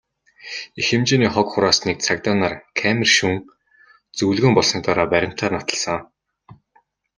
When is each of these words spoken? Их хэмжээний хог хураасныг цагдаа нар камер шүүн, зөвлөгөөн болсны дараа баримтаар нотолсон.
Их 0.79 0.85
хэмжээний 0.91 1.31
хог 1.35 1.47
хураасныг 1.51 1.97
цагдаа 2.05 2.35
нар 2.41 2.53
камер 2.79 3.09
шүүн, 3.17 3.37
зөвлөгөөн 4.17 4.53
болсны 4.57 4.79
дараа 4.85 5.07
баримтаар 5.13 5.53
нотолсон. 5.57 5.99